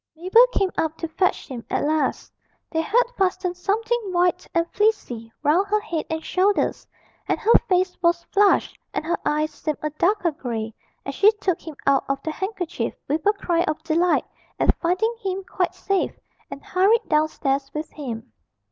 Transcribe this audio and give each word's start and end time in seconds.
Mabel 0.15 0.47
came 0.51 0.71
up 0.79 0.97
to 0.97 1.07
fetch 1.09 1.47
him 1.47 1.63
at 1.69 1.83
last; 1.83 2.33
they 2.71 2.81
had 2.81 3.03
fastened 3.19 3.55
something 3.55 3.99
white 4.11 4.47
and 4.51 4.65
fleecy 4.73 5.31
round 5.43 5.67
her 5.67 5.79
head 5.79 6.07
and 6.09 6.23
shoulders, 6.25 6.87
and 7.27 7.39
her 7.39 7.53
face 7.69 7.95
was 8.01 8.23
flushed 8.31 8.79
and 8.95 9.05
her 9.05 9.19
eyes 9.23 9.51
seemed 9.51 9.77
a 9.83 9.91
darker 9.91 10.31
grey 10.31 10.73
as 11.05 11.13
she 11.13 11.29
took 11.33 11.61
him 11.61 11.75
out 11.85 12.03
of 12.09 12.19
the 12.23 12.31
handkerchief, 12.31 12.95
with 13.07 13.23
a 13.27 13.33
cry 13.33 13.61
of 13.65 13.83
delight 13.83 14.25
at 14.59 14.75
finding 14.81 15.13
him 15.21 15.43
quite 15.43 15.75
safe, 15.75 16.17
and 16.49 16.63
hurried 16.65 17.07
downstairs 17.07 17.71
with 17.75 17.91
him. 17.91 18.31